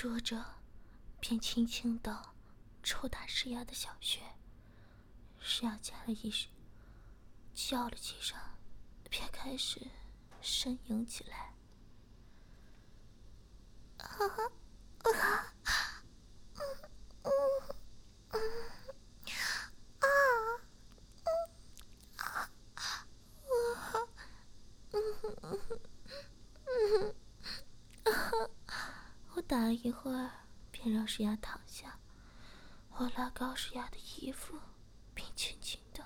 [0.00, 0.42] 说着，
[1.20, 2.30] 便轻轻的
[2.82, 4.22] 抽打施雅的小穴。
[5.38, 6.50] 施雅见了一声，
[7.52, 8.38] 叫了几声，
[9.10, 9.78] 便开始
[10.42, 11.52] 呻吟起来。
[13.98, 14.08] 啊！
[29.34, 30.30] 我打了一会儿，
[30.82, 31.98] 便让石雅躺下。
[32.92, 34.58] 我拉高石雅的衣服，
[35.14, 36.02] 并轻轻的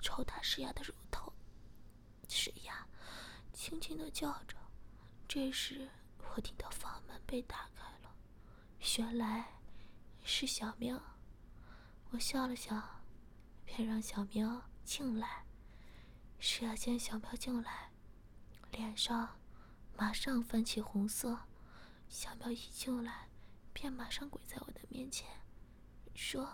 [0.00, 1.30] 抽打石雅的乳头。
[2.26, 2.86] 石雅
[3.52, 4.56] 轻轻的叫着。
[5.28, 5.90] 这时，
[6.34, 8.14] 我听到房门被打开了，
[8.98, 9.44] 原来
[10.22, 11.00] 是小喵。
[12.10, 13.02] 我笑了笑，
[13.64, 15.44] 便让小喵进来。
[16.38, 17.90] 石雅见小喵进来，
[18.70, 19.36] 脸上
[19.96, 21.40] 马上泛起红色。
[22.08, 23.28] 小喵一进来，
[23.74, 25.28] 便马上跪在我的面前，
[26.14, 26.48] 说：“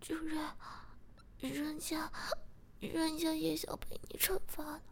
[0.00, 0.56] 主人，
[1.38, 2.10] 人家，
[2.80, 4.82] 人家也想被你惩罚呢。”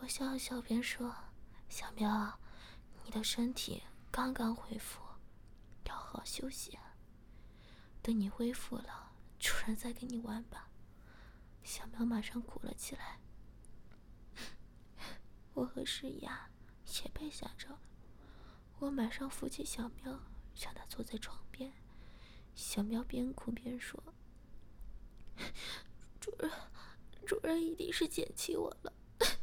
[0.00, 1.14] 我笑了笑，便说
[1.70, 2.38] ：“小喵，
[3.04, 5.00] 你的身体刚刚恢复，
[5.84, 6.94] 要好好休息啊。
[8.02, 10.68] 等你恢复了，主人再跟你玩吧。”
[11.64, 13.20] 小喵马上哭了起来。
[15.54, 16.50] 我和诗雅。
[17.04, 17.78] 也被吓着了，
[18.80, 20.12] 我马上扶起小喵，
[20.56, 21.72] 让它坐在床边。
[22.54, 24.00] 小喵边哭边说
[26.20, 26.50] ：“主人，
[27.26, 28.92] 主人一定是嫌弃我了。”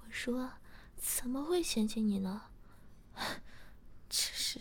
[0.00, 0.52] 我说
[0.96, 2.50] ：“怎么会嫌弃你呢？
[4.08, 4.60] 只是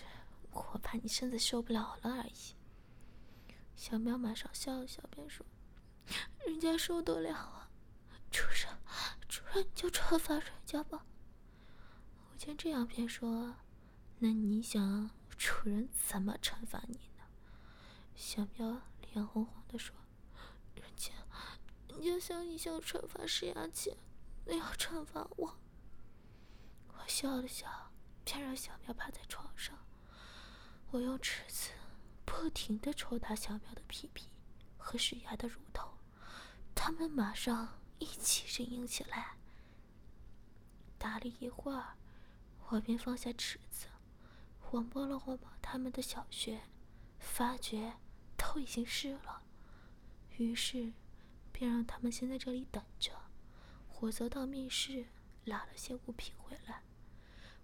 [0.51, 2.55] 我怕你身子受不了了而已。”
[3.75, 5.45] 小喵马上笑了笑，便说
[6.45, 7.69] ：“人家受得了啊，
[8.29, 8.77] 主人。”
[9.29, 11.05] 主人，你就惩罚人家吧。
[12.41, 13.55] 我见这样，便说
[14.17, 17.23] ：“那你想主人怎么惩罚你呢？”
[18.17, 18.81] 小喵
[19.13, 19.95] 脸红红的说
[20.73, 21.11] ：“人家，
[21.87, 23.95] 人家想你想惩罚石牙姐
[24.45, 25.55] 那样惩罚我。”
[26.89, 27.91] 我笑了笑，
[28.25, 29.77] 便让小喵趴在床上。
[30.89, 31.69] 我用尺子
[32.25, 34.31] 不停的抽打小喵的屁屁
[34.79, 35.95] 和石牙的乳头，
[36.73, 37.79] 他们马上。
[37.99, 39.37] 一起呻吟起来。
[40.97, 41.95] 打了一会儿，
[42.71, 43.87] 我便放下尺子，
[44.69, 46.61] 我摸了摸他们的小穴，
[47.19, 47.97] 发觉
[48.37, 49.41] 都已经湿了，
[50.37, 50.93] 于是
[51.51, 53.11] 便让他们先在这里等着，
[53.99, 55.05] 我则到密室
[55.43, 56.81] 拿了些物品回来。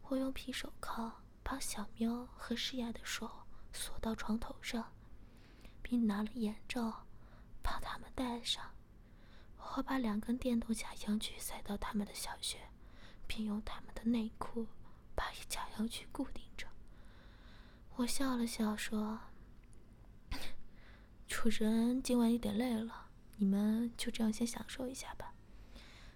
[0.10, 3.32] 我用皮手铐把小喵和诗雅的手
[3.72, 4.92] 锁到床头上，
[5.82, 7.06] 并拿了眼罩
[7.62, 8.74] 把他们戴上。
[9.58, 12.60] 我把两根电动假阳具塞到他们的小穴，
[13.26, 14.68] 并用他们的内裤
[15.18, 16.68] 把假腰具固定着。
[17.96, 19.20] 我笑了笑说
[21.28, 23.08] ：“主人今晚有点累了，
[23.38, 25.34] 你们就这样先享受一下吧。”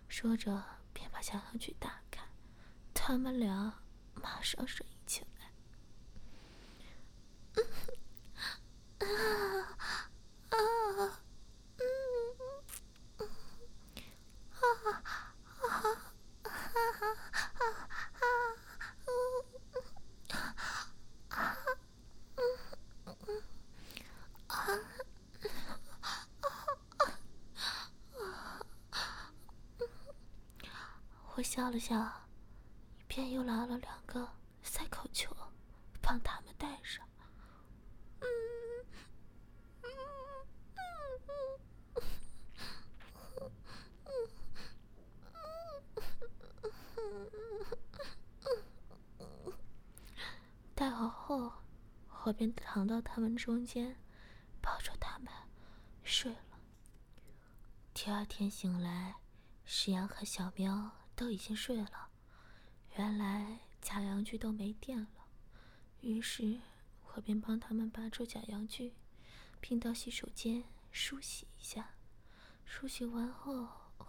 [0.08, 0.64] 说着
[0.94, 2.24] 便把假腰具打开，
[2.94, 3.82] 他们俩
[4.14, 5.52] 马上睡起来。
[31.36, 32.28] 我笑了笑，
[33.08, 34.28] 便又拿了两个
[34.62, 35.36] 塞口球，
[36.02, 37.08] 帮他们戴上。
[50.76, 51.54] 戴好后，
[52.24, 53.96] 我便躺到他们中间，
[54.62, 55.32] 抱着他们
[56.04, 56.60] 睡了。
[57.94, 59.16] 第二天醒来，
[59.64, 62.10] 石羊和小喵都已经睡了。
[62.98, 65.28] 原来假阳具都没电了，
[66.00, 66.60] 于是
[67.14, 68.96] 我便帮他们拔出假阳具，
[69.60, 71.92] 并到洗手间梳洗一下。
[72.66, 73.68] 梳洗完后，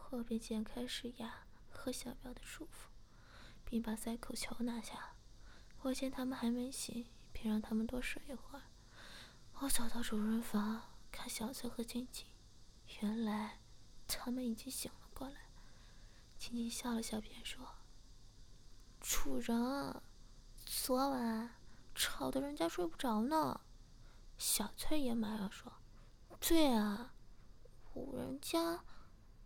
[0.08, 2.86] 我便剪开石牙和小喵的束缚，
[3.62, 5.12] 并把塞口球拿下。
[5.82, 8.62] 我见他们还没醒，便让他们多睡一会儿。
[9.58, 10.80] 我走到主人房
[11.10, 12.26] 看小翠和静静，
[13.02, 13.58] 原来
[14.08, 15.51] 他们已经醒了过来。
[16.42, 17.64] 晶晶笑了笑，便说
[19.00, 20.02] ：“主人，
[20.66, 21.54] 昨晚
[21.94, 23.60] 吵得人家睡不着呢。”
[24.38, 25.72] 小翠也马上说
[26.40, 27.14] ：“对啊，
[27.94, 28.82] 我人家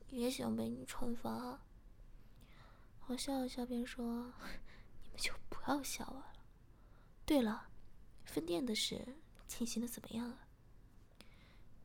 [0.09, 1.61] 也想被你惩罚。”
[3.09, 4.33] 我笑了笑，便说
[5.05, 6.33] ：“你们就不要笑我了。
[7.27, 7.69] 对了，
[8.25, 10.39] 分店的事进行的怎么样了？”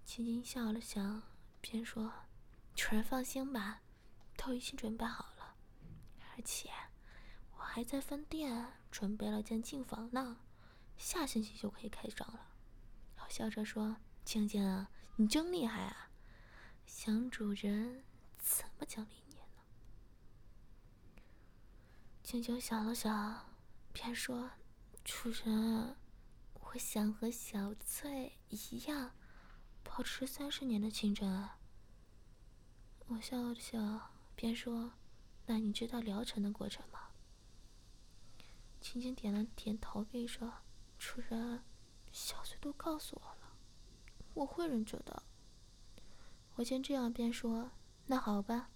[0.08, 1.22] 青青笑了笑，
[1.60, 2.13] 便说
[2.74, 3.81] ：“主人放心吧，
[4.44, 5.56] 都已经准备好了，
[6.36, 6.72] 而且
[7.56, 10.40] 我还在分店准备了间净房呢，
[10.98, 12.48] 下星期就可以开张了。”
[13.24, 16.10] 我笑着说：“青青，你真厉害啊！
[16.88, 18.04] 想主人
[18.40, 19.62] 怎么奖励你呢？”
[22.24, 23.46] 青青想了想，
[23.94, 24.50] 便说
[25.06, 25.96] ：“主人，
[26.56, 29.12] 我想和小翠一样，
[29.84, 31.48] 保持三十年的清纯。”
[33.06, 34.94] 我笑了笑，便说
[35.48, 37.10] ：“那你知道疗程的过程吗？”
[38.81, 40.51] 青青点了点头，并说
[40.98, 41.63] ：“主人，
[42.12, 43.57] 小翠都告诉我了，
[44.33, 45.24] 我会忍着的。”
[46.56, 47.72] 我见这样，便说
[48.07, 48.69] ：“那好吧，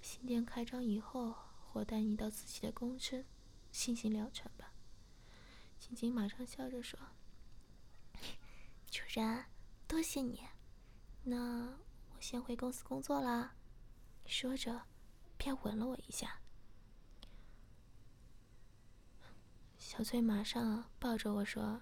[0.00, 1.34] 新店开张以后。”
[1.72, 3.24] 我带你到自己的公司
[3.70, 4.72] 进行疗程吧。
[5.78, 6.98] 青青马上笑着说
[8.90, 9.44] ：“主人，
[9.86, 10.48] 多谢你。
[11.22, 11.78] 那
[12.12, 13.54] 我先回公司工作啦。”
[14.26, 14.82] 说着，
[15.40, 16.42] 便吻了我一下。
[19.78, 21.80] 小翠马上抱着我说：“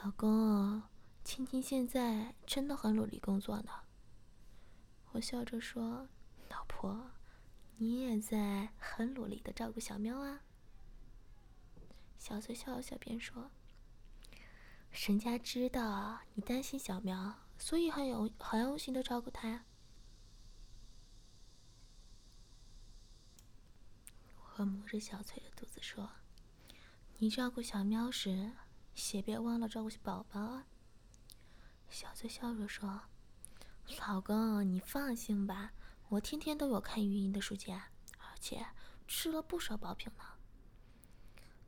[0.00, 0.80] 老公，
[1.24, 3.72] 青青现在真的很努力工作呢。”
[5.10, 6.08] 我笑着说
[6.48, 7.10] ：“老婆。”
[7.78, 10.42] 你也在很努力的照顾小喵啊。
[12.18, 13.50] 小翠笑了笑，便说
[14.92, 19.64] ：“人家知道你担心小喵，所以很有很用心的照顾它。”
[24.64, 26.10] 摸着小翠的肚子说
[27.18, 28.52] ：“你照顾小喵时，
[29.12, 30.66] 也别忘了照顾宝宝啊。”
[31.90, 33.02] 小翠笑着说
[34.00, 35.72] ：“老公，你放心吧。”
[36.10, 38.66] 我天天都有看运营的书籍，而且
[39.06, 40.24] 吃了不少保品呢。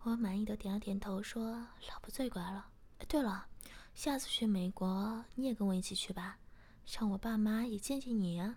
[0.00, 1.52] 我满意的点了点头，说
[1.88, 2.68] ：“老婆最乖了。
[3.06, 3.46] 对了，
[3.94, 6.38] 下次去美国你也跟我一起去吧，
[6.98, 8.56] 让我爸妈也见见你呀。”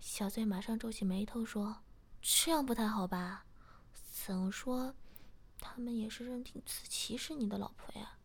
[0.00, 1.82] 小翠马上皱起眉头说
[2.20, 3.44] ：“这样不太好吧？
[4.26, 4.94] 怎么说，
[5.60, 8.18] 他们也是认定子琪是你的老婆呀？”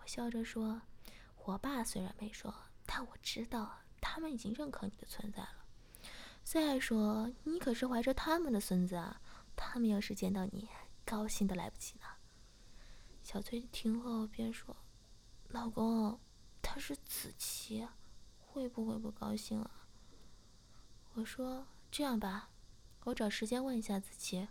[0.00, 0.82] 我笑着说
[1.44, 2.54] ：“我爸虽然没说，
[2.86, 5.66] 但我知道。”他们已经认可你的存在了。
[6.42, 9.20] 再说，你可是怀着他们的孙子啊！
[9.54, 10.68] 他们要是见到你，
[11.04, 12.06] 高兴的来不及呢。
[13.22, 14.74] 小翠听后便说
[15.48, 16.18] ：“老公，
[16.62, 17.86] 他是子琪，
[18.38, 19.70] 会不会不高兴啊？”
[21.14, 22.49] 我说：“这样吧，
[23.04, 24.48] 我找时间问一下子琪，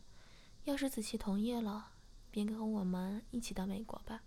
[0.63, 1.91] 要是子琪同意了，
[2.31, 4.23] 便跟我们一起到美国吧。”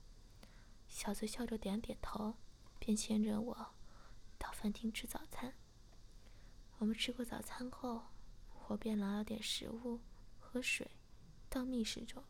[0.88, 2.34] 小翠笑着点点头，
[2.78, 3.74] 便牵着我。
[4.38, 5.54] 到饭厅吃早餐。
[6.78, 8.02] 我们吃过早餐后，
[8.68, 10.00] 我便拿了点食物
[10.38, 10.90] 和水，
[11.48, 12.22] 到密室中。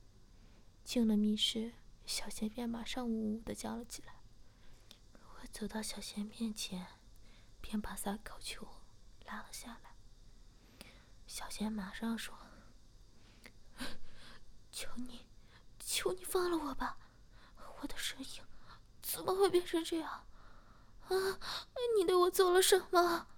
[0.85, 1.73] 进了密室，
[2.07, 4.17] 小贤便马上呜呜的叫了起来。
[5.15, 6.87] 我走到小贤面前，
[7.61, 8.67] 便把三口球
[9.27, 9.92] 拉了下来。
[11.33, 12.37] 小贤马上说
[14.71, 15.25] ：“求你，
[15.79, 16.99] 求你放了我吧！
[17.81, 18.43] 我的声音
[19.01, 20.27] 怎么会变成这样？”
[21.09, 21.17] 啊！
[21.97, 23.29] 你对我做了什么？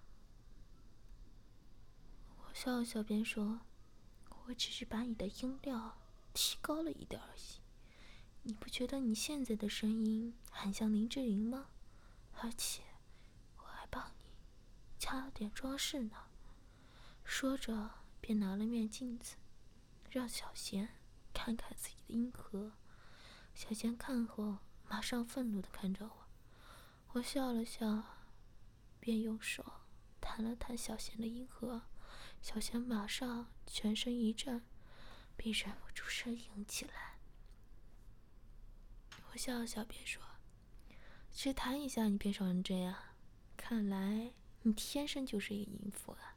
[2.39, 3.61] 我笑了笑，便说
[4.47, 5.97] ：“我只是把你的音量
[6.33, 7.61] 提高了一点而已。
[8.43, 11.69] 你不觉得你现在的声音很像林志玲吗？
[12.43, 12.83] 而且
[13.57, 14.33] 我还帮你
[14.99, 16.17] 加了点装饰呢。”
[17.25, 17.91] 说着，
[18.21, 19.37] 便拿了面镜子，
[20.11, 20.89] 让小贤
[21.33, 22.73] 看看自己的阴核。
[23.55, 26.29] 小贤看后，马上愤怒的看着我。
[27.13, 28.03] 我笑了笑，
[29.01, 29.65] 便用手
[30.21, 31.83] 弹了弹小贤的阴核，
[32.41, 34.65] 小贤马上全身一震，
[35.37, 37.19] 并忍不住呻吟起来。
[39.33, 40.23] 我笑了笑，便说
[41.33, 42.97] ：“只弹一下，你便伤成这样，
[43.57, 46.34] 看来你天生就是一个淫妇啊！”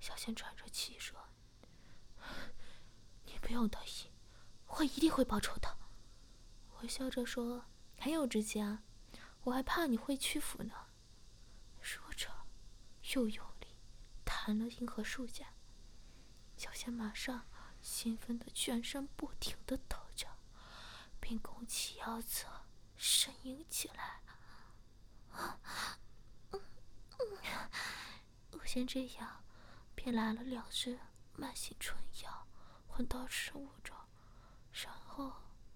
[0.00, 1.18] 小仙喘着气说
[3.24, 4.10] ：“你不用得意，
[4.66, 5.78] 我一定会报仇的。”
[6.80, 7.64] 我笑着说
[7.98, 8.82] ：“很有志气啊。”
[9.44, 10.88] 我还怕你会屈服呢。
[11.80, 12.28] 说着，
[13.14, 13.76] 又用力
[14.24, 15.54] 弹了银河树下。
[16.56, 17.46] 小仙马上
[17.80, 20.26] 兴奋的全身不停的抖着，
[21.20, 22.66] 并弓起腰侧
[22.98, 24.20] 呻吟起来。
[28.50, 29.44] 我先这样，
[30.06, 31.00] 便来了两只
[31.34, 32.46] 慢性春药，
[32.86, 33.96] 混到食物中，
[34.70, 35.32] 然后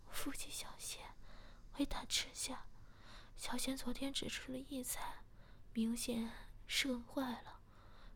[0.09, 1.05] 扶起小贤，
[1.79, 2.65] 为他吃下。
[3.37, 5.25] 小贤昨天只吃了一餐，
[5.73, 6.31] 明显
[6.69, 7.59] 是饿坏了，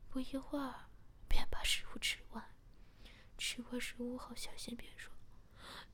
[0.09, 0.89] 不一会儿
[1.27, 2.45] 便把食物吃完。
[3.37, 5.13] 吃过食物后，小贤便说：“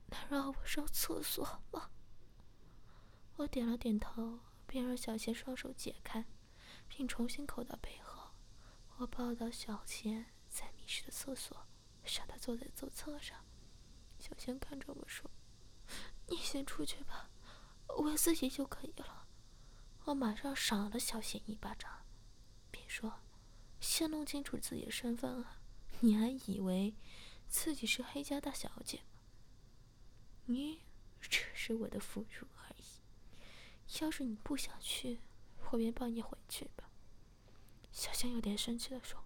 [0.05, 1.89] 能让我上厕所吗？”
[3.37, 4.37] 我点了点头，
[4.67, 6.23] 便让小贤双手解开，
[6.87, 7.99] 并重新扣到背。
[8.97, 11.65] 我抱到小贤在密室的厕所，
[12.03, 13.43] 让他坐在左侧上。
[14.19, 15.31] 小贤看着我说
[16.29, 17.31] ：“你先出去吧，
[17.87, 19.27] 我自己就可以了。”
[20.05, 22.05] 我马上赏了小贤一巴掌，
[22.69, 23.21] 便说
[23.81, 25.61] ：“先弄清楚自己的身份啊！
[26.01, 26.95] 你还以为
[27.47, 29.03] 自己是黑家大小姐吗？
[30.45, 30.81] 你
[31.19, 34.01] 只是我的俘虏而已。
[34.01, 35.19] 要是你不想去，
[35.71, 36.89] 我便抱你回去吧。”
[37.91, 39.23] 小仙有点生气的说：“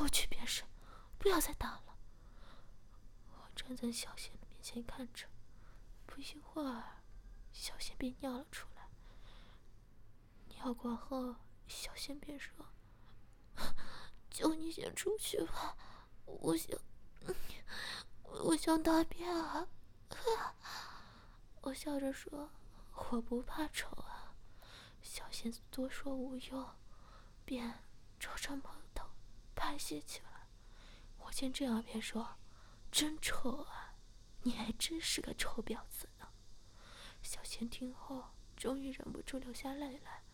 [0.00, 0.64] 我去便是，
[1.18, 1.96] 不要再打了。”
[3.32, 5.26] 我站在小仙的面前看着，
[6.06, 7.02] 不一会儿，
[7.52, 8.88] 小仙便尿了出来。
[10.48, 12.66] 尿过后，小仙便说
[14.30, 15.76] ：“求你先出去吧，
[16.24, 16.78] 我想，
[18.22, 19.68] 我想大便啊！”
[21.62, 22.50] 我笑着说
[23.10, 24.34] ：“我不怕丑啊。”
[25.00, 26.68] 小仙多说无用。
[27.48, 27.82] 便
[28.20, 29.08] 朝着马桶
[29.54, 30.46] 排泄起来。
[31.16, 32.36] 我见这样，便说
[32.92, 33.94] ：“真丑啊！
[34.42, 36.28] 你还真是个臭婊子呢。”
[37.24, 40.24] 小贤听后，终于忍不住流下泪来。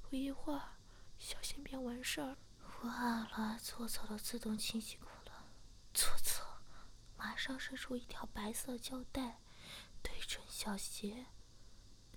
[0.00, 0.76] 不一会儿，
[1.18, 2.36] 小贤便完事儿。
[2.82, 5.46] 我按了左侧的自动清洗口了，
[5.92, 6.44] 左侧
[7.16, 9.40] 马上伸出一条白色胶带，
[10.04, 11.26] 对准小贤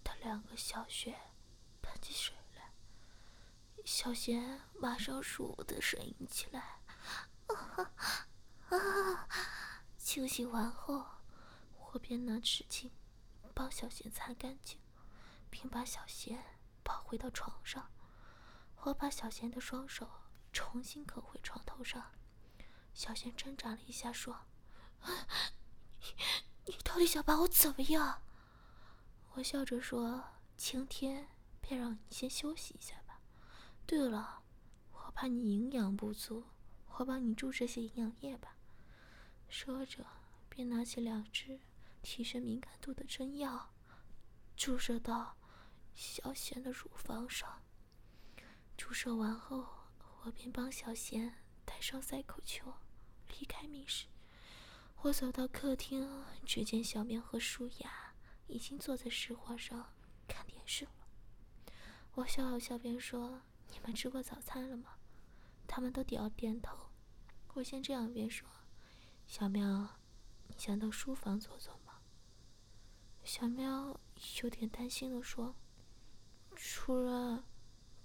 [0.04, 1.18] 的两个小穴
[1.82, 2.37] 喷起水。
[3.88, 6.82] 小贤马上舒服的呻吟起来，
[7.48, 7.90] 啊
[8.68, 9.30] 啊！
[9.98, 11.06] 清洗完后，
[11.94, 12.92] 我便拿纸巾
[13.54, 14.78] 帮小贤擦干净，
[15.50, 17.90] 并把小贤抱回到床上。
[18.82, 20.06] 我把小贤的双手
[20.52, 22.12] 重新搁回床头上。
[22.94, 24.38] 小贤挣扎了一下，说
[26.02, 26.16] ：“你
[26.66, 28.22] 你到底想把我怎么样？”
[29.36, 30.26] 我笑着说
[30.58, 31.30] ：“今天
[31.62, 33.02] 便让你先休息一下。”
[33.88, 34.44] 对了，
[34.92, 36.44] 我怕你营养不足，
[36.98, 38.58] 我帮你注射些营养液吧。
[39.48, 40.06] 说着，
[40.50, 41.58] 便拿起两支
[42.02, 43.74] 提升敏感度的针药，
[44.58, 45.38] 注射到
[45.96, 47.64] 小贤的乳房上。
[48.76, 49.66] 注射完后，
[50.24, 52.74] 我便帮小贤戴上塞口球，
[53.40, 54.08] 离开密室。
[54.98, 58.14] 我走到客厅，只见小苗和舒雅
[58.48, 59.94] 已经坐在石化上
[60.28, 60.92] 看电视了。
[62.16, 63.42] 我笑了笑，便说。
[63.72, 64.96] 你们吃过早餐了吗？
[65.68, 66.78] 他们都点了点头。
[67.54, 68.48] 我先这样便说
[69.28, 69.98] ：“小喵，
[70.48, 72.00] 你想到书房坐坐吗？”
[73.24, 74.00] 小喵
[74.42, 75.56] 有点担心的说
[76.56, 77.44] ：“主人，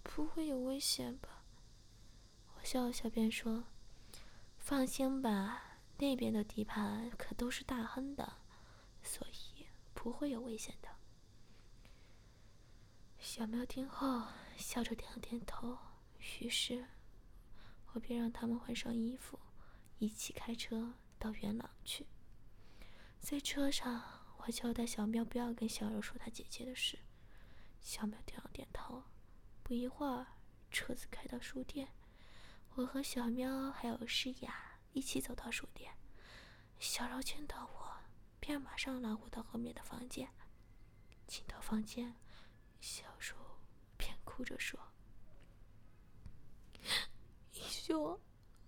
[0.02, 1.44] 不会有危险吧？”
[2.58, 3.64] 我笑了笑便说
[4.58, 8.38] ：“放心吧，那边的地盘可都是大亨的，
[9.02, 10.88] 所以不会有危险的。”
[13.20, 14.26] 小喵听后。
[14.56, 15.78] 笑着点了点头，
[16.40, 16.86] 于是，
[17.92, 19.38] 我便让他们换上衣服，
[19.98, 22.06] 一起开车到元朗去。
[23.20, 24.02] 在车上，
[24.38, 26.98] 我交代小喵不要跟小柔说他姐姐的事。
[27.80, 29.04] 小喵点了点头。
[29.62, 30.26] 不一会儿，
[30.70, 31.88] 车子开到书店，
[32.74, 35.92] 我和小喵还有诗雅一起走到书店。
[36.78, 37.96] 小柔见到我，
[38.40, 40.28] 便马上拉我到后面的房间。
[41.26, 42.16] 进到房间，
[42.80, 43.41] 小柔。
[44.34, 44.80] 哭着说
[47.52, 48.18] ：“一兄，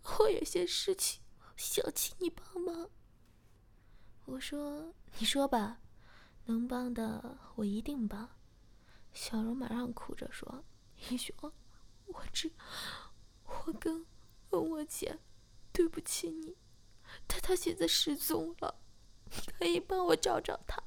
[0.03, 1.23] 我有些事情
[1.57, 2.91] 想请你帮忙。”
[4.27, 5.81] 我说：“你说吧，
[6.45, 8.29] 能帮的我一定帮。”
[9.15, 10.63] 小柔马上哭着说
[11.09, 11.35] ：“一兄，
[12.09, 12.53] 我知
[13.45, 14.05] 我跟
[14.51, 15.19] 我姐
[15.73, 16.59] 对不起你，
[17.27, 18.83] 但她现在失踪了，
[19.59, 20.83] 可以帮我找找她。”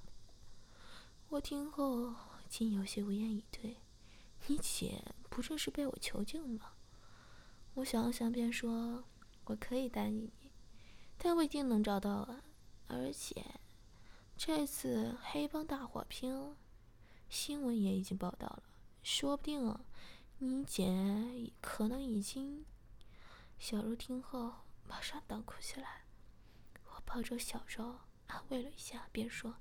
[1.30, 2.14] 我听后
[2.48, 3.76] 竟有些无言以对。
[4.50, 6.74] 你姐不正是被我囚禁了？
[7.74, 9.04] 我想了想，便说
[9.44, 10.52] ：“我可以答应你，
[11.18, 12.42] 但不一定能找到啊。
[12.88, 13.44] 而且，
[14.38, 16.56] 这次黑帮大火拼，
[17.28, 18.64] 新闻也已经报道了，
[19.04, 19.78] 说不定
[20.38, 22.66] 你姐可能已经……”
[23.60, 24.54] 小柔听后
[24.88, 26.06] 马上大哭起来。
[26.86, 29.56] 我抱着小柔安慰了一下，便说：“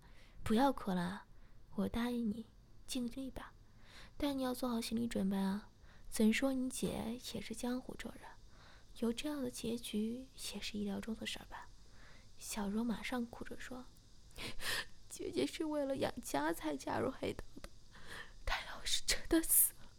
[0.44, 1.24] 不要哭了，
[1.74, 2.46] 我答应你，
[2.86, 3.52] 尽力吧。”
[4.16, 5.70] 但你要做好心理准备啊！
[6.08, 8.22] 怎说你姐也是江湖中人，
[9.00, 11.68] 有这样的结局也是意料中的事儿吧？
[12.38, 13.84] 小柔马上哭着说
[15.08, 17.68] ：“姐姐是为了养家才加入黑道的，
[18.44, 19.90] 她要是真的死了，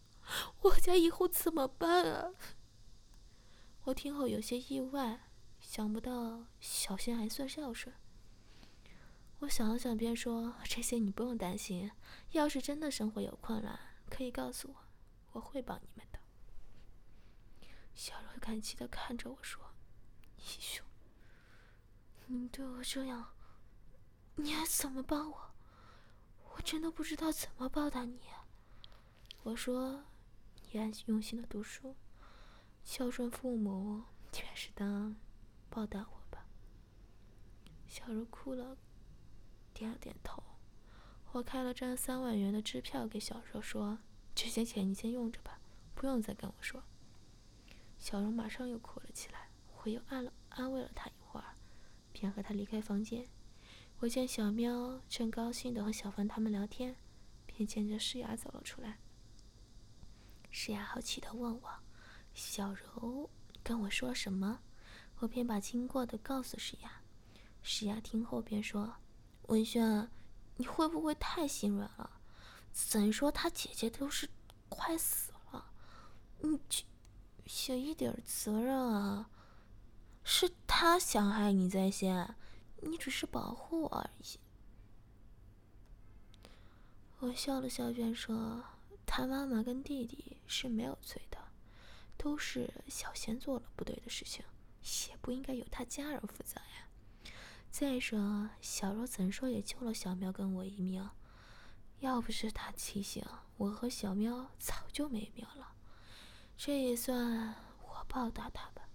[0.62, 2.32] 我家以后怎么办啊？”
[3.86, 7.96] 我听后有些意外，想不到小仙还算孝顺。
[9.40, 11.92] 我想了想，便说：“这些你不用担心，
[12.32, 14.76] 要是真的生活有困难，可以告诉我，
[15.34, 16.20] 我会帮你们的。”
[17.94, 19.74] 小柔感激的看着我说
[20.38, 20.86] ：“义兄，
[22.28, 23.34] 你对我这样，
[24.36, 25.52] 你还怎么帮我？
[26.56, 28.22] 我真的不知道怎么报答你。”
[29.44, 30.04] 我说
[30.72, 31.96] ：“你安用心的读书，
[32.84, 35.16] 孝顺父母，全是当
[35.70, 36.46] 报答我吧。”
[37.88, 38.78] 小柔哭了，
[39.74, 40.44] 点了点头。
[41.38, 43.96] 我开了张三万元的支票给小柔，说
[44.34, 45.60] ：“这些钱你先用着吧，
[45.94, 46.84] 不用再跟我说。”
[48.00, 49.48] 小柔马上又哭了起来。
[49.84, 51.54] 我又安了安慰了她一会儿，
[52.12, 53.24] 便和她离开房间。
[54.00, 56.96] 我见小喵正高兴的和小凡他们聊天，
[57.46, 58.98] 便牵着诗雅走了出来。
[60.50, 61.70] 诗雅好奇的问我
[62.34, 63.30] ：“小柔
[63.62, 64.60] 跟我说什么？”
[65.22, 67.00] 我便把经过的告诉诗雅。
[67.62, 68.92] 诗雅听后便说
[69.50, 70.10] ：“文轩，
[70.58, 72.20] 你会不会太心软了？
[72.74, 74.30] 怎说他姐姐都是
[74.70, 75.72] 快死了，
[76.40, 76.84] 你就
[77.74, 79.30] 有一点责任啊？
[80.24, 82.36] 是他想害你在先，
[82.82, 84.40] 你只是保护我而已。”
[87.20, 88.64] 我笑了笑，便说。
[89.10, 91.38] 他妈妈跟弟弟是没有罪的，
[92.18, 94.44] 都是小贤做了不对的事情，
[95.10, 96.87] 也不应该由他家人负责呀。
[97.70, 101.08] 再说，小柔怎说也救了小喵跟我一命，
[102.00, 103.24] 要不是他提醒，
[103.58, 105.74] 我和小喵早就没命了。
[106.58, 108.90] 这也算我报答他吧。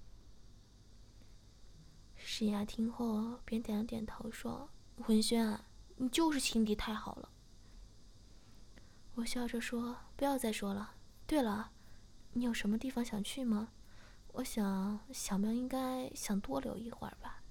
[2.16, 4.68] 石雅听后便点了点头，说
[5.06, 5.60] ：“文轩，
[5.96, 7.28] 你就是情敌太好了。”
[9.14, 10.94] 我笑着说：“不要再说了。
[11.26, 11.70] 对了，
[12.32, 13.68] 你有什么地方想去吗？
[14.32, 17.41] 我想小喵应该想多留一会儿吧。”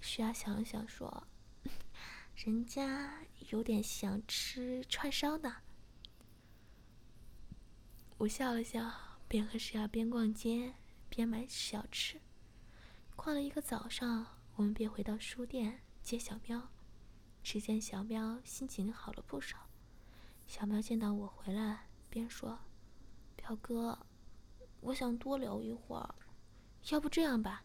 [0.00, 1.26] 徐雅想了想说
[2.36, 3.12] ：“人家
[3.50, 5.56] 有点想吃串烧呢。”
[8.18, 8.90] 我笑了笑，
[9.28, 10.72] 便和石雅边逛街
[11.08, 12.20] 边买小吃。
[13.14, 16.70] 逛了一个早上，我们便回到书店接小喵。
[17.42, 19.68] 只见小喵心情好了不少。
[20.46, 22.58] 小喵见到我回来，便说
[23.36, 23.98] ：“表哥，
[24.80, 26.14] 我想多留一会儿，
[26.90, 27.64] 要不这样吧，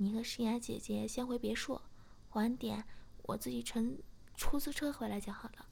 [0.00, 1.80] 你和诗雅姐姐先回别墅，
[2.30, 2.84] 晚点
[3.24, 4.00] 我自己乘
[4.36, 5.68] 出租车回来就好了。”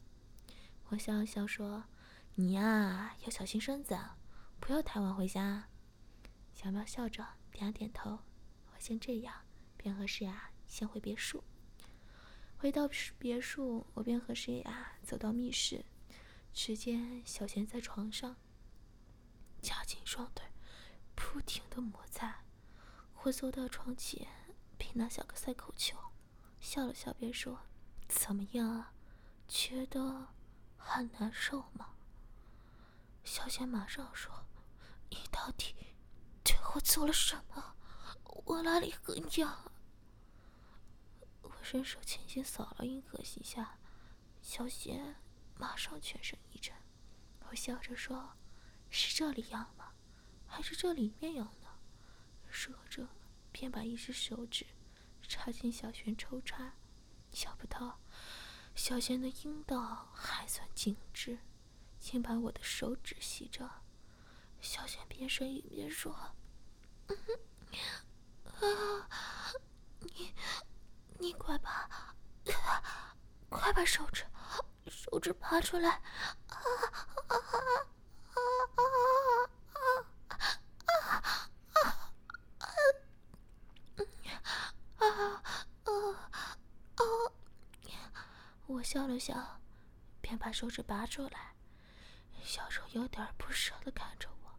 [0.91, 1.85] 我笑笑说
[2.35, 3.97] ：“你呀，要小心身子，
[4.59, 5.69] 不要太晚回家。”
[6.53, 8.19] 小苗笑着点了点头。
[8.73, 9.33] 我先这样，
[9.77, 11.45] 便和诗雅先回别墅。
[12.57, 15.85] 回到别墅，我便和诗雅走到密室。
[16.53, 18.35] 只见小贤在床上，
[19.61, 20.47] 夹紧双腿，
[21.15, 22.46] 不停的摩擦。
[23.27, 24.25] 我走到床前，
[24.79, 25.99] 便拿下个塞口球，
[26.61, 27.59] 笑了笑，便说
[28.07, 28.93] ：“怎么样啊？
[29.49, 30.29] 觉得
[30.77, 31.95] 很难受吗？”
[33.25, 34.47] 小贤马上说
[35.11, 35.75] ：“你到底
[36.45, 37.75] 对我做了什么？
[38.45, 39.73] 我哪里很痒？”
[41.43, 43.77] 我伸手轻轻扫了银河系下，
[44.41, 45.17] 小贤。
[45.59, 46.73] 马上全身一震，
[47.49, 48.37] 我笑着说
[48.89, 49.95] ：“是这里痒吗？
[50.47, 51.69] 还是这里面痒呢？”
[52.49, 53.09] 说着，
[53.59, 54.67] 便把一只手指
[55.27, 56.75] 插进小轩抽插。
[57.33, 57.99] 想不到，
[58.75, 61.39] 小轩的阴道还算紧致，
[61.99, 63.67] 竟把我的手指吸着。
[64.61, 66.13] 小轩边呻吟边说
[68.61, 69.09] ：“啊，
[70.01, 70.35] 你，
[71.19, 72.15] 你快把，
[73.49, 74.27] 快把手指。”
[74.87, 75.89] 手指拔出来！
[75.93, 76.03] 啊
[76.51, 76.61] 啊
[77.29, 77.89] 啊啊啊啊啊！
[88.67, 89.61] 我笑了笑，
[90.23, 91.55] 便把手指拔出来。
[92.43, 94.59] 小手有点不舍的看着我，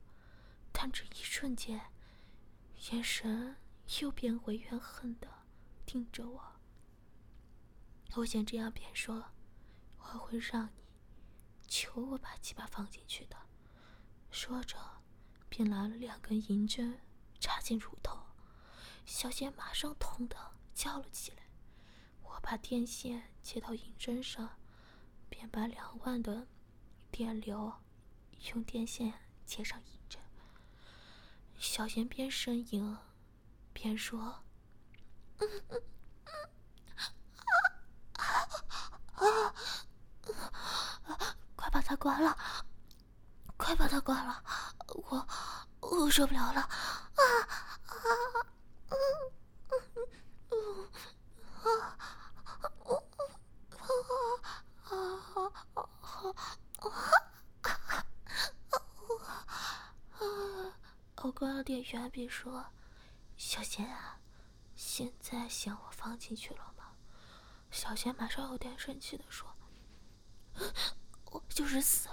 [0.71, 1.91] 但这一瞬间，
[2.91, 3.57] 眼神
[3.99, 5.27] 又变回怨恨的
[5.87, 6.55] 盯着我。
[8.13, 9.31] 我见这样，便说。
[9.97, 10.83] 我会让你
[11.67, 13.35] 求我把鸡巴放进去的。
[14.29, 14.77] 说着，
[15.49, 17.01] 便拿了两根银针
[17.39, 18.19] 插进乳头，
[19.03, 20.37] 小贤马上痛得
[20.75, 21.46] 叫了起来。
[22.37, 24.47] 我把电线接到银针上，
[25.27, 26.45] 便把两万的
[27.09, 27.73] 电流
[28.53, 29.11] 用电线
[29.43, 30.21] 接上银针。
[31.57, 32.95] 小贤边呻吟
[33.73, 34.43] 边说
[35.41, 35.81] ：“嗯嗯
[36.27, 36.29] 嗯
[41.05, 42.37] 啊啊！”快把它关了！
[43.57, 44.43] 快把它关了！
[44.87, 45.27] 我
[45.79, 46.61] 我受不了了！
[46.61, 46.69] 啊
[47.87, 47.95] 啊！
[48.91, 48.95] 嗯
[61.91, 62.65] 关了电源，便说
[63.37, 64.19] ：“小贤啊，
[64.75, 66.97] 现在想我放进去了吗？”
[67.71, 69.55] 小贤马上有点生气的说
[71.31, 72.09] ：“我就是死，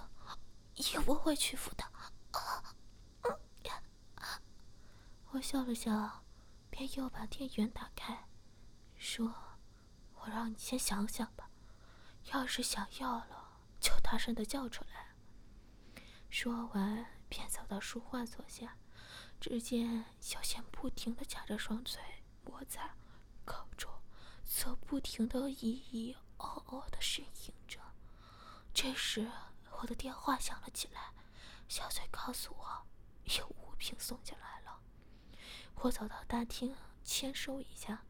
[0.75, 1.85] 也不会屈服的。
[5.33, 6.23] ”我笑了笑，
[6.71, 8.29] 便又把电源打开，
[8.97, 9.35] 说
[10.15, 11.51] ：“我让你先想想吧，
[12.33, 15.09] 要是想要了，就大声的叫出来。”
[16.31, 18.77] 说完，便走到书画坐下。
[19.47, 22.01] 只见小贤不停的夹着双嘴，
[22.47, 22.95] 摸在
[23.45, 23.93] 口中，
[24.43, 27.79] 则不停的咿咿哦哦的呻吟着。
[28.73, 29.31] 这时，
[29.83, 31.13] 我的电话响了起来，
[31.69, 32.87] 小翠告诉我，
[33.39, 34.81] 有物品送进来了。
[35.75, 38.07] 我走到大厅签收一下，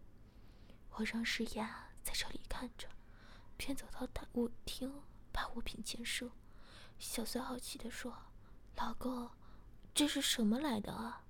[0.91, 2.89] 我让诗雅在这里看着，
[3.57, 6.31] 便走到大舞厅把物品签收。
[6.97, 8.17] 小翠好奇的说
[8.79, 9.29] ：“老公，
[9.95, 11.25] 这是什么来的啊？”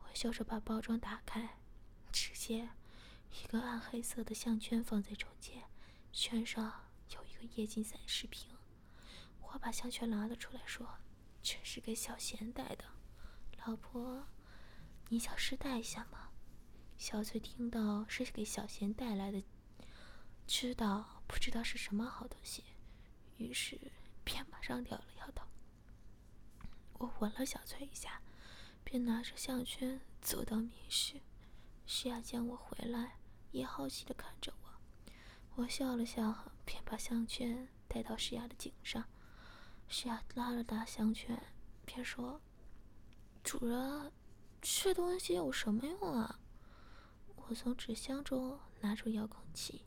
[0.00, 1.58] 我笑着把包装打开，
[2.12, 2.70] 只见
[3.42, 5.64] 一个暗黑色的项圈放在中间，
[6.12, 8.56] 圈上有一个液晶显示屏。
[9.40, 10.86] 我把项圈拿了出来，说
[11.42, 12.84] ：“这是给小贤戴的，
[13.66, 14.26] 老婆。”
[15.08, 16.30] 你想试戴一下吗？
[16.98, 19.42] 小翠听到是给小贤带来的，
[20.46, 22.64] 知道不知道是什么好东西，
[23.36, 23.78] 于是
[24.24, 25.46] 便马上摇了摇头。
[26.98, 28.20] 我吻了小翠一下，
[28.84, 31.20] 便拿着项圈走到密室。
[31.86, 33.18] 诗雅见我回来，
[33.52, 34.68] 也好奇的看着我。
[35.56, 39.04] 我笑了笑，便把项圈戴到诗雅的颈上。
[39.88, 41.40] 诗雅拉了拉项圈，
[41.84, 42.40] 便说
[43.44, 44.12] ：“主人。”
[44.68, 46.40] 这东西有什么用啊？
[47.36, 49.82] 我从纸箱中拿出遥控器，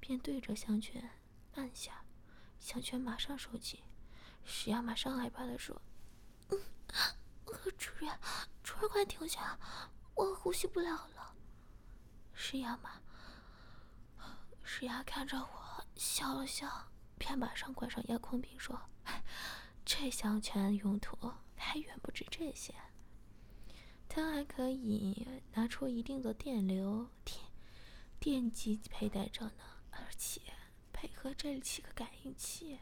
[0.00, 1.10] 便对着项圈
[1.54, 2.04] 按下，
[2.58, 3.80] 项圈马上收紧。
[4.42, 5.82] 石雅马上害怕的说：“，
[7.76, 8.18] 主人，
[8.62, 9.58] 主任快停下，
[10.14, 11.34] 我呼吸不了了。”
[12.32, 13.00] 石雅嘛，
[14.62, 18.80] 石雅看着我笑了笑，便马上关上遥控并说
[19.84, 22.74] ：“这项圈用途还远不止这些。”
[24.08, 27.40] 它还可以拿出一定的电流电
[28.18, 30.40] 电机佩戴着呢，而且
[30.92, 32.78] 配合这几个感应器，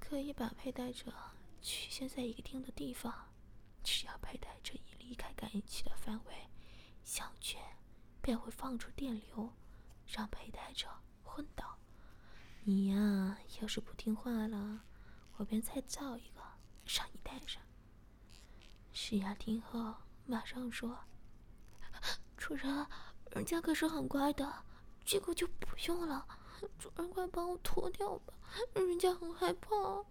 [0.00, 1.12] 可以把佩戴者
[1.60, 3.12] 局限在一定的地方。
[3.82, 6.48] 只要佩戴者一离开感应器的范围，
[7.02, 7.60] 项圈
[8.20, 9.52] 便会放出电流，
[10.06, 10.86] 让佩戴者
[11.22, 11.78] 昏倒。
[12.64, 14.80] 你呀，要是不听话了，
[15.36, 16.40] 我便再造一个
[16.86, 17.62] 让你戴上。
[18.92, 19.94] 石雅听后。
[20.26, 20.96] 马上说
[22.38, 22.86] ：“主人，
[23.32, 24.64] 人家可是很乖的，
[25.04, 26.24] 这个就不用了。
[26.78, 28.34] 主人，快帮我脱掉吧，
[28.74, 30.04] 人家很害怕。”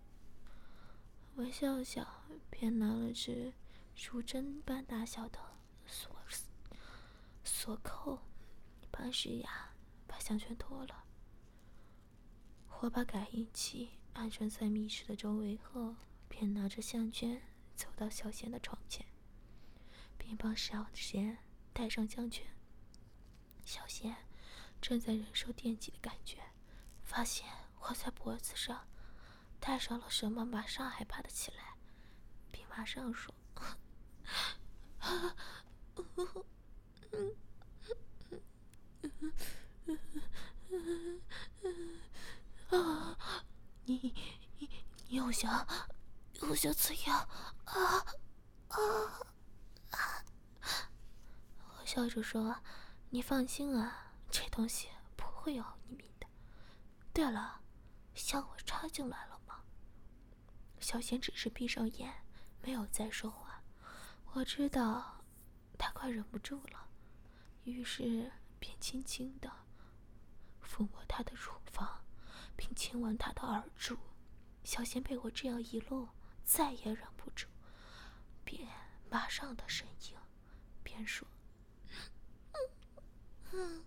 [1.36, 2.06] 我笑笑，
[2.50, 3.54] 便拿了只
[3.96, 5.40] 如针般大小的
[5.86, 6.16] 锁
[7.44, 8.20] 锁扣，
[8.92, 9.72] 帮石雅
[10.06, 11.06] 把项圈脱了。
[12.82, 15.96] 我把感应器安装在密室的周围后，
[16.28, 17.42] 便拿着项圈
[17.76, 19.06] 走到小贤的床前。
[20.30, 21.40] 并帮小贤
[21.74, 22.46] 戴上项圈。
[23.66, 24.16] 小贤
[24.80, 26.38] 正在忍受电击的感觉，
[27.02, 27.48] 发现
[27.80, 28.88] 我在脖子上
[29.60, 31.76] 戴上了什么，马上害怕的起来，
[32.52, 33.34] 并马上说
[42.72, 43.46] ：“啊，
[43.86, 44.14] 你
[44.58, 44.70] 你
[45.08, 45.68] 你有想
[46.34, 47.28] 有想怎样
[47.66, 48.06] 啊
[48.70, 48.80] 啊！”
[51.80, 52.56] 我笑着说
[53.10, 56.28] ：“你放心啊，这东西不会要你命的。
[57.14, 57.62] 对了，
[58.14, 59.29] 想我插进来了？”
[60.80, 62.14] 小贤只是闭上眼，
[62.62, 63.62] 没有再说话。
[64.34, 65.24] 我知道
[65.78, 66.88] 他快忍不住了，
[67.64, 69.52] 于是便轻轻的
[70.64, 72.04] 抚摸他的乳房，
[72.56, 73.98] 并亲吻他的耳珠。
[74.64, 76.08] 小贤被我这样一弄，
[76.44, 77.48] 再也忍不住，
[78.44, 78.68] 便
[79.10, 80.18] 马上的呻吟。
[80.84, 81.28] 边说
[83.52, 83.84] ：“嗯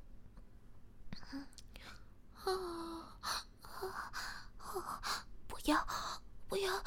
[1.25, 1.47] 嗯
[2.35, 3.19] 啊
[3.81, 4.13] 啊
[4.59, 5.27] 啊！
[5.47, 5.77] 不要
[6.53, 6.85] 不要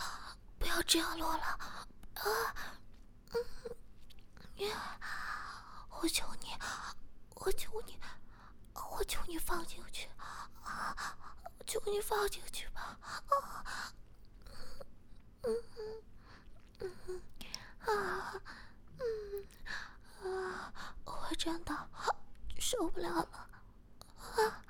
[0.59, 2.55] 不要这样落了啊！
[3.33, 4.71] 嗯，
[5.89, 6.49] 我求你，
[7.33, 7.99] 我求你，
[8.75, 10.07] 我求你放进去
[10.63, 10.95] 啊！
[11.65, 13.91] 求你放进去吧啊！
[15.41, 15.55] 嗯
[16.81, 17.21] 嗯嗯
[17.79, 18.39] 啊
[18.99, 19.47] 嗯。”
[20.31, 20.71] 啊！
[21.05, 21.89] 我真的
[22.59, 23.49] 受不了了！
[24.35, 24.63] 啊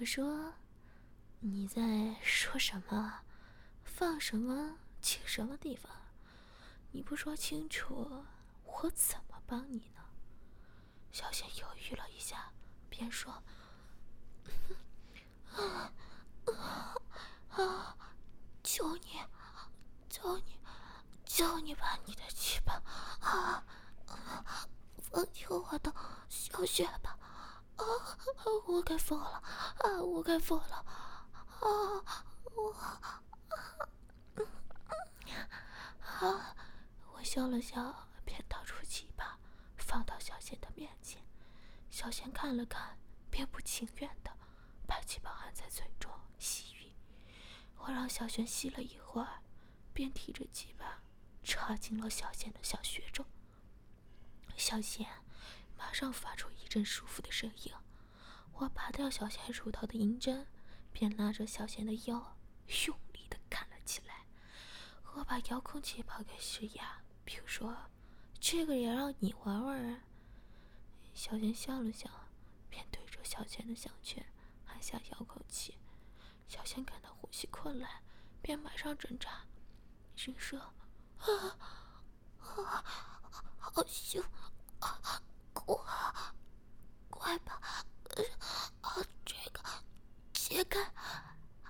[0.00, 0.54] 我说
[1.40, 3.20] ：“你在说什么？
[3.82, 4.78] 放什么？
[5.02, 5.90] 去什么地方？
[6.92, 8.24] 你不说清楚，
[8.64, 10.00] 我怎么帮你呢？”
[11.10, 12.52] 小贤犹豫了一下，
[12.88, 13.42] 便说
[15.56, 15.92] ：“啊
[16.46, 16.94] 啊
[17.50, 17.96] 啊！
[18.62, 19.20] 求你，
[20.08, 20.60] 求你，
[21.24, 22.80] 求你把你的气吧
[23.20, 23.64] 啊
[24.06, 24.68] 啊
[25.10, 25.92] 放进我的
[26.28, 27.18] 小雪吧！
[27.76, 27.84] 啊，
[28.66, 29.42] 我该疯了！
[29.80, 30.76] 啊，我该疯了！
[31.60, 33.22] 啊，我啊
[36.02, 36.56] 啊！
[37.12, 39.38] 我笑了笑，便掏出鸡巴。”
[39.78, 41.22] 放到小贤的面前，
[41.90, 42.98] 小贤看了看，
[43.30, 44.30] 便不情愿的
[44.86, 46.92] 把鸡巴含在嘴中吸吮。
[47.78, 49.42] 我让小贤吸了一会儿，
[49.94, 51.00] 便提着鸡巴
[51.42, 53.24] 插进了小贤的小穴中。
[54.58, 55.06] 小贤
[55.78, 57.72] 马上发出一阵舒服的声音。
[58.60, 60.44] 我拔掉小贤乳头的银针，
[60.92, 62.36] 便拉着小贤的腰
[62.86, 64.26] 用力的干了起来。
[65.14, 67.76] 我把遥控器抛给石雅，并说。
[68.40, 70.00] 这个也让你玩玩啊！
[71.12, 72.08] 小贤笑了笑，
[72.68, 74.24] 便对着小贤的项圈
[74.66, 75.76] 按下遥控器。
[76.46, 77.88] 小贤感到呼吸困难，
[78.40, 79.44] 便马上挣扎，
[80.14, 80.58] 心说
[81.18, 81.58] ：“啊
[82.38, 82.84] 啊，
[83.58, 84.22] 好凶
[84.80, 85.22] 啊！
[85.52, 85.76] 快
[87.08, 87.60] 快把
[88.80, 89.60] 啊这个
[90.32, 90.80] 解开！
[90.80, 90.92] 啊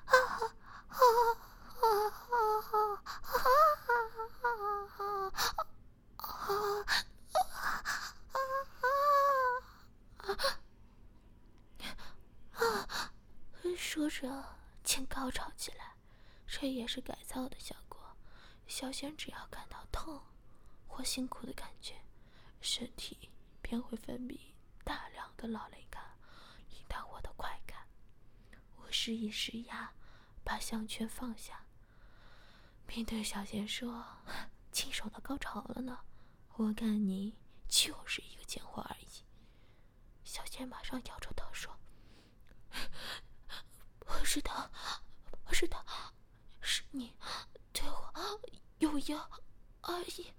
[0.04, 0.14] 啊
[0.88, 1.02] 啊
[1.80, 1.86] 啊
[2.30, 2.74] 啊啊！”
[3.22, 3.36] 啊
[3.84, 3.90] 啊
[4.42, 4.46] 啊
[4.92, 5.02] 啊
[10.18, 10.46] 啊
[12.52, 13.12] 啊！
[13.76, 14.44] 说着，
[14.82, 15.94] 竟高潮起来。
[16.46, 18.16] 这也是改造的效果。
[18.66, 20.20] 小贤只要感到痛
[20.86, 21.94] 或辛苦的感觉，
[22.60, 23.30] 身体
[23.62, 24.38] 便会分泌
[24.84, 26.07] 大量的老泪感，
[26.88, 27.86] 引导我的快感。
[28.76, 29.92] 我示意施压，
[30.42, 31.66] 把项圈放下，
[32.86, 34.02] 并对小贤说
[34.72, 36.00] ：“亲手的高潮了呢。”
[36.56, 37.36] 我看你
[37.68, 39.06] 就是一个贱货而已。
[40.24, 41.78] 小贤马上摇着头说
[44.00, 44.70] ：“不是他，
[45.44, 45.84] 不是他，
[46.60, 47.14] 是你
[47.72, 48.40] 对我
[48.78, 49.30] 用药
[49.82, 50.32] 而已。”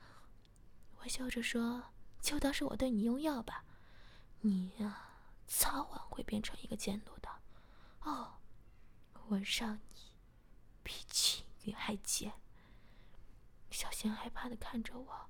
[1.02, 3.64] 我笑着说：“就当是我对你用药吧，
[4.42, 5.09] 你呀，
[5.50, 7.30] 早晚会变成一个贱奴的。”
[8.02, 8.36] 哦，
[9.28, 10.14] 我让你
[10.84, 12.34] 比情欲还贱。
[13.72, 15.30] 小贤害怕的看着我。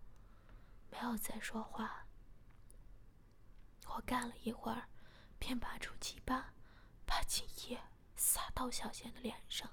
[0.92, 2.06] 没有再说话。
[3.88, 4.90] 我干了一会儿，
[5.38, 6.54] 便拔出鸡巴，
[7.06, 7.80] 把精液
[8.16, 9.70] 洒到小贤的脸上。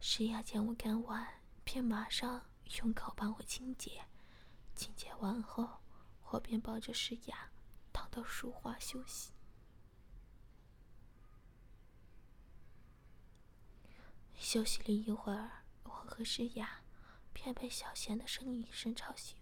[0.00, 2.46] 石雅见我干完，便马上
[2.80, 4.04] 用口帮我清洁。
[4.74, 5.80] 清洁完后，
[6.30, 7.50] 我便抱着石雅
[7.92, 9.32] 躺到书画休息。
[14.38, 16.80] 休息了一会儿，我和诗雅
[17.32, 19.36] 便被小贤的声音声吵醒。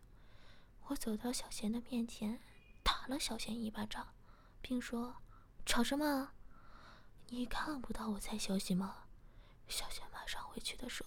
[0.87, 2.41] 我走到小贤的面前，
[2.83, 4.15] 打了小贤一巴掌，
[4.61, 5.17] 并说
[5.67, 6.33] ：“吵什么？
[7.29, 9.05] 你看不到我在休息吗？”
[9.69, 11.07] 小贤马上委屈的说：“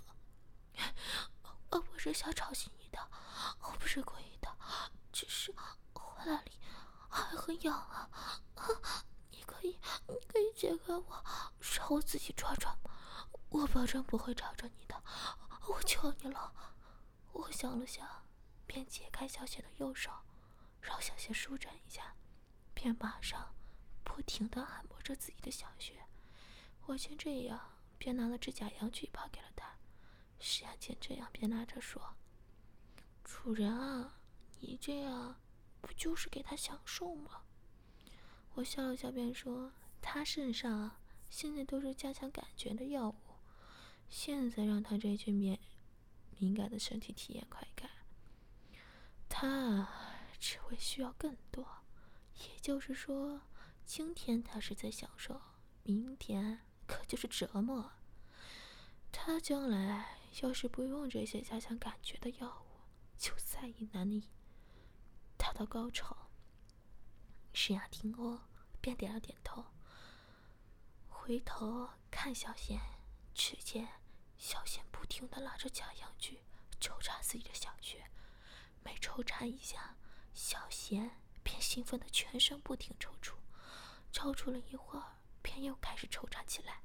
[1.71, 2.99] 我不是想吵醒你的，
[3.62, 4.56] 我不是故意的，
[5.12, 5.54] 只是
[5.93, 6.52] 我那里
[7.10, 8.10] 还很痒啊。
[9.32, 11.23] 你可以，你可以解开我，
[11.75, 12.91] 让我自己抓抓吗？
[13.50, 15.04] 我保证不会吵着你的，
[15.68, 16.54] 我求你了。”
[17.34, 18.08] 我想了想。
[18.72, 20.12] 便解开小雪的右手，
[20.80, 22.14] 让小雪舒展一下，
[22.76, 23.56] 便马上
[24.04, 26.06] 不停的按摩着自己的小穴。
[26.86, 27.60] 我先这样，
[27.98, 29.76] 便拿了指甲油去抛给了他。
[30.40, 32.16] 石雅见这样，便拿着说
[33.26, 34.20] ：“主人啊，
[34.60, 35.42] 你这样
[35.82, 37.42] 不就是给他享受吗？”
[38.54, 40.92] 我笑了笑，便说：“他身上
[41.32, 43.29] 现在都是加强感觉的药物，
[44.10, 45.58] 现在让他这具敏
[46.38, 47.89] 敏感的身体体验快感。”
[49.30, 49.88] 他
[50.39, 51.65] 只会需要更多，
[52.39, 53.41] 也就是说，
[53.86, 55.39] 今天他是在享受，
[55.84, 57.91] 明天可就是折磨。
[59.12, 62.82] 他将来要是不用这些加强感觉的药物，
[63.17, 64.30] 就再也难以
[65.38, 66.30] 达到高潮。
[67.54, 68.39] 石雅听后
[68.82, 69.65] 便点了点头，
[71.08, 72.80] 回头看小贤，
[73.34, 73.88] 只见
[74.39, 76.41] 小贤不停的拉着假阳具
[76.80, 78.10] 抽插自己的小穴。
[78.84, 79.97] 每抽插一下，
[80.34, 81.12] 小贤
[81.43, 83.34] 便兴奋的全身不停抽搐，
[84.13, 86.82] 抽搐了一会儿，便又开始抽插起来。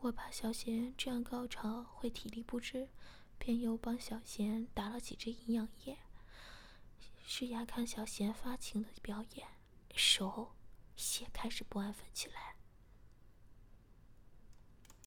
[0.00, 2.90] 我怕小贤这样高潮会体力不支，
[3.38, 5.98] 便又帮小贤打了几支营养液。
[7.26, 9.48] 石雅看小贤发情的表演，
[9.96, 10.54] 手
[11.18, 12.53] 也开始不安分起来。